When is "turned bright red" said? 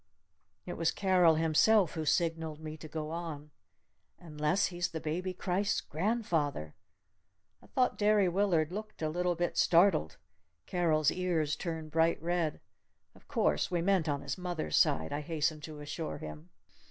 11.55-12.61